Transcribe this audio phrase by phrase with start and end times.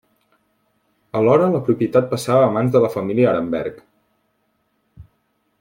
[1.19, 3.79] Alhora la propietat passava a mans de la família Arenberg.